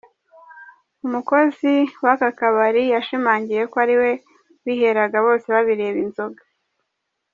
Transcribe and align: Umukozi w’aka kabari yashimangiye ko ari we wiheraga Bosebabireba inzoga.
Umukozi 1.05 1.73
w’aka 2.03 2.29
kabari 2.39 2.83
yashimangiye 2.93 3.61
ko 3.71 3.75
ari 3.83 3.95
we 4.01 4.11
wiheraga 4.63 5.17
Bosebabireba 5.25 5.99
inzoga. 6.05 6.41